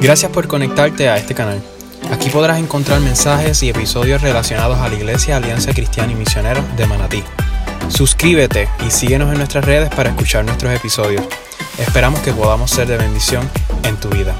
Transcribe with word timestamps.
Gracias 0.00 0.30
por 0.30 0.46
conectarte 0.46 1.08
a 1.08 1.16
este 1.16 1.34
canal. 1.34 1.60
Aquí 2.12 2.30
podrás 2.30 2.58
encontrar 2.58 3.00
mensajes 3.00 3.62
y 3.64 3.68
episodios 3.68 4.22
relacionados 4.22 4.78
a 4.78 4.88
la 4.88 4.94
Iglesia 4.94 5.36
Alianza 5.36 5.72
Cristiana 5.72 6.12
y 6.12 6.14
Misionera 6.14 6.62
de 6.76 6.86
Manatí. 6.86 7.24
Suscríbete 7.88 8.68
y 8.86 8.90
síguenos 8.90 9.32
en 9.32 9.38
nuestras 9.38 9.64
redes 9.64 9.90
para 9.90 10.10
escuchar 10.10 10.44
nuestros 10.44 10.72
episodios. 10.72 11.24
Esperamos 11.78 12.20
que 12.20 12.32
podamos 12.32 12.70
ser 12.70 12.86
de 12.86 12.96
bendición 12.96 13.48
en 13.82 13.96
tu 13.96 14.08
vida. 14.08 14.36